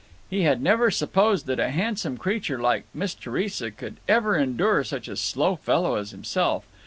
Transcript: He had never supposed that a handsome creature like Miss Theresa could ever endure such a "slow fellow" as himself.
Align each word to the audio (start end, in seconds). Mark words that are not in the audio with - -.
He 0.31 0.41
had 0.41 0.63
never 0.63 0.89
supposed 0.89 1.45
that 1.45 1.59
a 1.59 1.69
handsome 1.69 2.17
creature 2.17 2.57
like 2.57 2.85
Miss 2.91 3.13
Theresa 3.13 3.69
could 3.69 3.97
ever 4.07 4.35
endure 4.35 4.83
such 4.83 5.07
a 5.07 5.15
"slow 5.15 5.55
fellow" 5.57 5.93
as 5.93 6.09
himself. 6.09 6.65